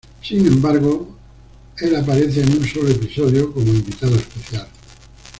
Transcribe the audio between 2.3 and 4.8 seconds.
en un solo episodio como invitado especial.